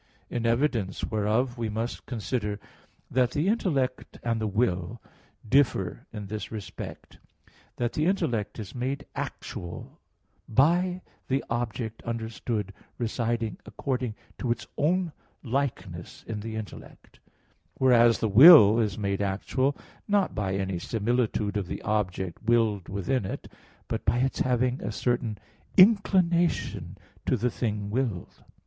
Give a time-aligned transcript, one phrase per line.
[0.31, 2.59] In evidence whereof we must consider
[3.11, 4.99] that the intellect and the will
[5.47, 7.19] differ in this respect,
[7.75, 9.99] that the intellect is made actual
[10.49, 15.11] by the object understood residing according to its own
[15.43, 17.19] likeness in the intellect;
[17.75, 19.77] whereas the will is made actual,
[20.07, 23.51] not by any similitude of the object willed within it,
[23.87, 25.37] but by its having a certain
[25.77, 28.43] inclination to the thing willed.